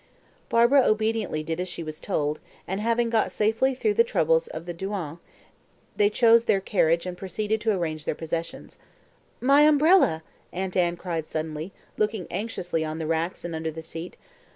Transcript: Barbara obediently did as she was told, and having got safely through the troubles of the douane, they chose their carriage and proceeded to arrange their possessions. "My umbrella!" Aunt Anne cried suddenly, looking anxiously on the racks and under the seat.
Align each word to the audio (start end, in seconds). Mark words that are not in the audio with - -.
Barbara 0.49 0.81
obediently 0.81 1.43
did 1.43 1.59
as 1.59 1.67
she 1.67 1.83
was 1.83 1.99
told, 1.99 2.39
and 2.67 2.81
having 2.81 3.11
got 3.11 3.31
safely 3.31 3.75
through 3.75 3.93
the 3.93 4.03
troubles 4.03 4.47
of 4.47 4.65
the 4.65 4.73
douane, 4.73 5.19
they 5.95 6.09
chose 6.09 6.45
their 6.45 6.59
carriage 6.59 7.05
and 7.05 7.15
proceeded 7.15 7.61
to 7.61 7.71
arrange 7.77 8.05
their 8.05 8.15
possessions. 8.15 8.79
"My 9.39 9.61
umbrella!" 9.67 10.23
Aunt 10.51 10.75
Anne 10.75 10.97
cried 10.97 11.27
suddenly, 11.27 11.71
looking 11.97 12.25
anxiously 12.31 12.83
on 12.83 12.97
the 12.97 13.05
racks 13.05 13.45
and 13.45 13.53
under 13.53 13.69
the 13.69 13.83
seat. 13.83 14.17